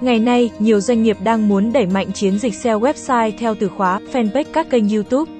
[0.00, 3.68] Ngày nay, nhiều doanh nghiệp đang muốn đẩy mạnh chiến dịch SEO website theo từ
[3.68, 5.32] khóa, fanpage các kênh YouTube,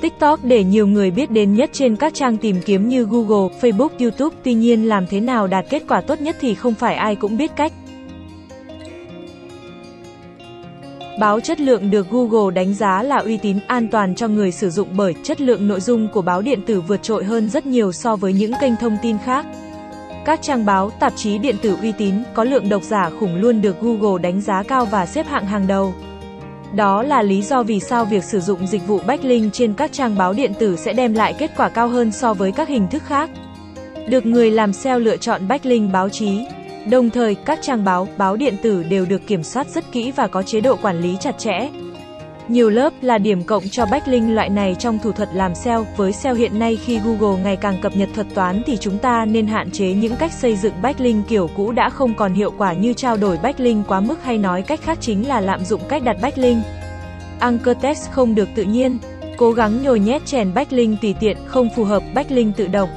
[0.00, 3.88] TikTok để nhiều người biết đến nhất trên các trang tìm kiếm như Google, Facebook,
[4.00, 4.36] YouTube.
[4.42, 7.36] Tuy nhiên làm thế nào đạt kết quả tốt nhất thì không phải ai cũng
[7.36, 7.72] biết cách.
[11.20, 14.70] Báo chất lượng được Google đánh giá là uy tín, an toàn cho người sử
[14.70, 17.92] dụng bởi chất lượng nội dung của báo điện tử vượt trội hơn rất nhiều
[17.92, 19.46] so với những kênh thông tin khác.
[20.24, 23.62] Các trang báo, tạp chí điện tử uy tín, có lượng độc giả khủng luôn
[23.62, 25.94] được Google đánh giá cao và xếp hạng hàng đầu.
[26.74, 30.16] Đó là lý do vì sao việc sử dụng dịch vụ backlink trên các trang
[30.18, 33.02] báo điện tử sẽ đem lại kết quả cao hơn so với các hình thức
[33.06, 33.30] khác.
[34.08, 36.46] Được người làm SEO lựa chọn backlink báo chí.
[36.90, 40.26] Đồng thời, các trang báo, báo điện tử đều được kiểm soát rất kỹ và
[40.26, 41.68] có chế độ quản lý chặt chẽ.
[42.48, 45.86] Nhiều lớp là điểm cộng cho backlink loại này trong thủ thuật làm SEO.
[45.96, 49.24] Với SEO hiện nay khi Google ngày càng cập nhật thuật toán thì chúng ta
[49.24, 52.72] nên hạn chế những cách xây dựng backlink kiểu cũ đã không còn hiệu quả
[52.72, 56.02] như trao đổi backlink quá mức hay nói cách khác chính là lạm dụng cách
[56.04, 56.64] đặt backlink.
[57.38, 58.98] Anchor text không được tự nhiên,
[59.36, 62.88] cố gắng nhồi nhét chèn backlink tùy tiện, không phù hợp backlink tự động.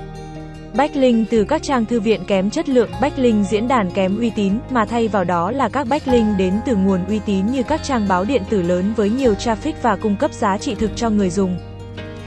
[0.77, 4.53] Backlink từ các trang thư viện kém chất lượng, backlink diễn đàn kém uy tín,
[4.69, 8.07] mà thay vào đó là các backlink đến từ nguồn uy tín như các trang
[8.07, 11.29] báo điện tử lớn với nhiều traffic và cung cấp giá trị thực cho người
[11.29, 11.57] dùng.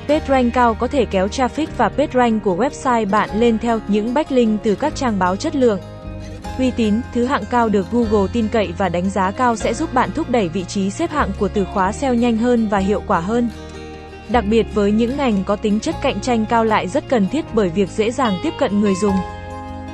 [0.09, 4.63] PageRank cao có thể kéo traffic và PageRank của website bạn lên theo những backlink
[4.63, 5.81] từ các trang báo chất lượng.
[6.59, 9.95] Uy tín, thứ hạng cao được Google tin cậy và đánh giá cao sẽ giúp
[9.95, 13.03] bạn thúc đẩy vị trí xếp hạng của từ khóa SEO nhanh hơn và hiệu
[13.07, 13.49] quả hơn.
[14.29, 17.45] Đặc biệt với những ngành có tính chất cạnh tranh cao lại rất cần thiết
[17.55, 19.15] bởi việc dễ dàng tiếp cận người dùng.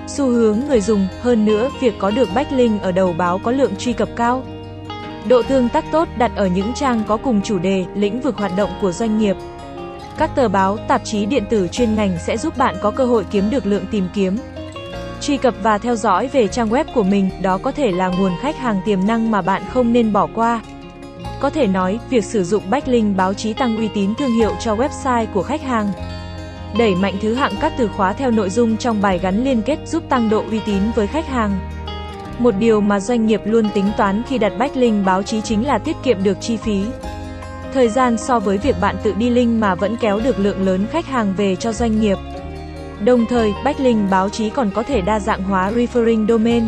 [0.07, 3.77] Xu hướng người dùng, hơn nữa, việc có được backlink ở đầu báo có lượng
[3.79, 4.45] truy cập cao.
[5.29, 8.53] Độ tương tác tốt đặt ở những trang có cùng chủ đề, lĩnh vực hoạt
[8.57, 9.37] động của doanh nghiệp.
[10.19, 13.25] Các tờ báo, tạp chí điện tử chuyên ngành sẽ giúp bạn có cơ hội
[13.31, 14.37] kiếm được lượng tìm kiếm.
[15.21, 18.33] Truy cập và theo dõi về trang web của mình, đó có thể là nguồn
[18.41, 20.61] khách hàng tiềm năng mà bạn không nên bỏ qua.
[21.41, 24.77] Có thể nói, việc sử dụng backlink báo chí tăng uy tín thương hiệu cho
[24.77, 25.89] website của khách hàng.
[26.79, 29.79] Đẩy mạnh thứ hạng các từ khóa theo nội dung trong bài gắn liên kết
[29.87, 31.59] giúp tăng độ uy tín với khách hàng.
[32.39, 35.79] Một điều mà doanh nghiệp luôn tính toán khi đặt backlink báo chí chính là
[35.79, 36.83] tiết kiệm được chi phí.
[37.75, 40.87] Thời gian so với việc bạn tự đi link mà vẫn kéo được lượng lớn
[40.91, 42.19] khách hàng về cho doanh nghiệp.
[43.05, 46.65] Đồng thời, backlink báo chí còn có thể đa dạng hóa referring domain.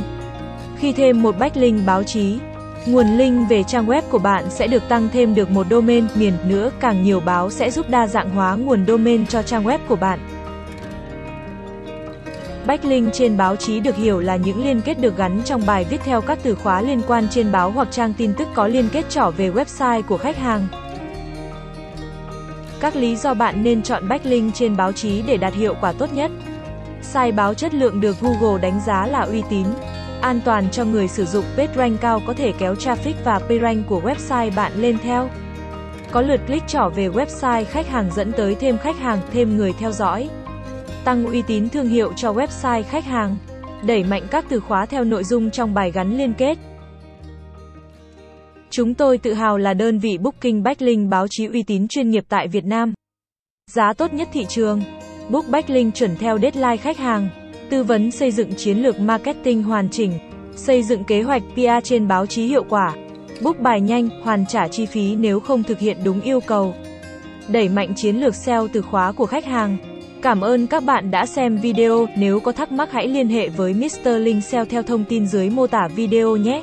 [0.79, 2.39] Khi thêm một backlink báo chí,
[2.87, 6.33] Nguồn link về trang web của bạn sẽ được tăng thêm được một domain miền
[6.45, 9.97] nữa, càng nhiều báo sẽ giúp đa dạng hóa nguồn domain cho trang web của
[9.97, 10.19] bạn.
[12.67, 16.01] Backlink trên báo chí được hiểu là những liên kết được gắn trong bài viết
[16.05, 19.11] theo các từ khóa liên quan trên báo hoặc trang tin tức có liên kết
[19.11, 20.67] trỏ về website của khách hàng.
[22.81, 26.13] Các lý do bạn nên chọn backlink trên báo chí để đạt hiệu quả tốt
[26.13, 26.31] nhất.
[27.03, 29.67] Sai báo chất lượng được Google đánh giá là uy tín.
[30.25, 34.01] An toàn cho người sử dụng PageRank cao có thể kéo traffic và PageRank của
[34.01, 35.31] website bạn lên theo.
[36.11, 39.73] Có lượt click trỏ về website khách hàng dẫn tới thêm khách hàng, thêm người
[39.79, 40.29] theo dõi.
[41.05, 43.37] Tăng uy tín thương hiệu cho website khách hàng.
[43.87, 46.59] Đẩy mạnh các từ khóa theo nội dung trong bài gắn liên kết.
[48.71, 52.25] Chúng tôi tự hào là đơn vị booking backlink báo chí uy tín chuyên nghiệp
[52.29, 52.93] tại Việt Nam.
[53.71, 54.83] Giá tốt nhất thị trường.
[55.29, 59.89] Book backlink chuẩn theo deadline khách hàng tư vấn xây dựng chiến lược marketing hoàn
[59.91, 60.13] chỉnh,
[60.57, 62.95] xây dựng kế hoạch PR trên báo chí hiệu quả,
[63.43, 66.75] book bài nhanh, hoàn trả chi phí nếu không thực hiện đúng yêu cầu.
[67.49, 69.77] Đẩy mạnh chiến lược SEO từ khóa của khách hàng.
[70.23, 73.75] Cảm ơn các bạn đã xem video, nếu có thắc mắc hãy liên hệ với
[73.75, 74.09] Mr.
[74.09, 76.63] Linh SEO theo thông tin dưới mô tả video nhé.